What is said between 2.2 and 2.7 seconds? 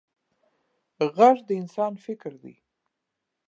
دی